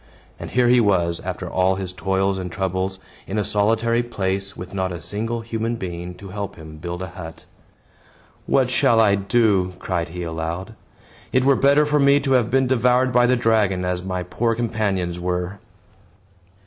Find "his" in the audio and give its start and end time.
1.75-1.93